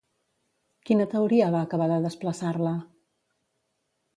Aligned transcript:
Quina 0.89 1.05
teoria 1.11 1.49
va 1.57 1.61
acabar 1.67 1.91
de 1.93 1.99
desplaçar-la? 2.07 2.73